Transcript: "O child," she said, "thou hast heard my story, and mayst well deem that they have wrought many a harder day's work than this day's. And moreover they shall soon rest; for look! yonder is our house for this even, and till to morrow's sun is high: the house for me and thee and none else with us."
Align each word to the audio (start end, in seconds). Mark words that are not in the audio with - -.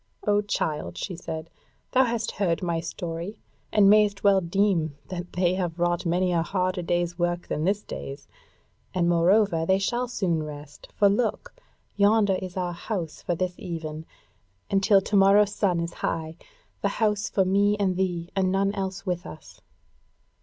"O 0.25 0.41
child," 0.41 0.97
she 0.97 1.15
said, 1.15 1.47
"thou 1.91 2.05
hast 2.05 2.31
heard 2.31 2.63
my 2.63 2.79
story, 2.79 3.37
and 3.71 3.87
mayst 3.87 4.23
well 4.23 4.41
deem 4.41 4.97
that 5.09 5.31
they 5.33 5.53
have 5.53 5.77
wrought 5.77 6.07
many 6.07 6.31
a 6.31 6.41
harder 6.41 6.81
day's 6.81 7.19
work 7.19 7.47
than 7.47 7.65
this 7.65 7.83
day's. 7.83 8.27
And 8.95 9.07
moreover 9.07 9.63
they 9.63 9.77
shall 9.77 10.07
soon 10.07 10.41
rest; 10.41 10.87
for 10.95 11.07
look! 11.07 11.53
yonder 11.95 12.33
is 12.41 12.57
our 12.57 12.73
house 12.73 13.21
for 13.21 13.35
this 13.35 13.53
even, 13.59 14.07
and 14.71 14.81
till 14.81 15.01
to 15.01 15.15
morrow's 15.15 15.53
sun 15.53 15.79
is 15.79 15.93
high: 15.93 16.35
the 16.81 16.89
house 16.97 17.29
for 17.29 17.45
me 17.45 17.77
and 17.79 17.95
thee 17.95 18.31
and 18.35 18.51
none 18.51 18.73
else 18.73 19.05
with 19.05 19.27
us." 19.27 19.61